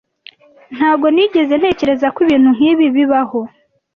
Ntago 0.75 1.05
nigeze 1.13 1.53
ntekereza 1.61 2.07
ko 2.13 2.17
ibintu 2.25 2.49
nkibi 2.57 2.85
bibaho 2.95 3.39